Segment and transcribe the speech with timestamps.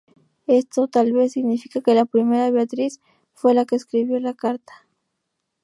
[0.47, 2.99] Esto tal vez significa que la primera Beatrice
[3.35, 4.87] fue la que escribió la carta.